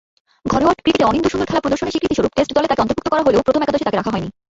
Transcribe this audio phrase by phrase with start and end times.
[0.51, 3.85] ঘরোয়া ক্রিকেটে অনিন্দ্য সুন্দর খেলা প্রদর্শনের স্বীকৃতিস্বরূপ টেস্ট দলে তাকে অন্তর্ভুক্ত করা হলেও প্রথম একাদশে
[3.87, 4.29] তাকে রাখা হয়নি।